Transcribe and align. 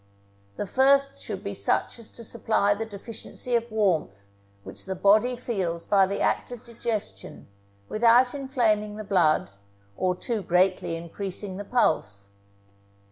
The 0.55 0.65
first 0.65 1.21
should 1.21 1.43
be 1.43 1.53
such 1.53 1.99
as 1.99 2.09
to 2.09 2.23
supply 2.23 2.73
the 2.73 2.87
deficiency 2.87 3.55
of 3.55 3.71
warmth 3.71 4.25
which 4.63 4.85
the 4.85 4.95
body 4.95 5.35
feels 5.35 5.85
by 5.85 6.07
the 6.07 6.21
act 6.21 6.49
of 6.51 6.65
digestion, 6.65 7.47
without 7.87 8.33
inflaming 8.33 8.95
the 8.95 9.03
blood, 9.03 9.51
or 9.95 10.15
too 10.15 10.41
greatly 10.41 10.95
increasing 10.95 11.57
the 11.57 11.65
pulse. 11.65 12.29